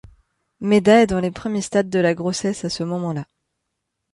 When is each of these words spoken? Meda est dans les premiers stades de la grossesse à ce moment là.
Meda 0.61 1.03
est 1.03 1.05
dans 1.05 1.19
les 1.19 1.29
premiers 1.29 1.61
stades 1.61 1.91
de 1.91 1.99
la 1.99 2.15
grossesse 2.15 2.65
à 2.65 2.71
ce 2.71 2.81
moment 2.81 3.13
là. 3.13 3.27